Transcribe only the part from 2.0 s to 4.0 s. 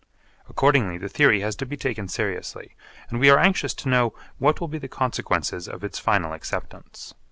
seriously and we are anxious to